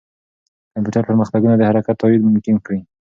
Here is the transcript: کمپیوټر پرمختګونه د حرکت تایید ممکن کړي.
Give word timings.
کمپیوټر 0.73 1.03
پرمختګونه 1.09 1.55
د 1.57 1.61
حرکت 1.69 1.95
تایید 2.01 2.21
ممکن 2.27 2.55
کړي. 2.65 2.79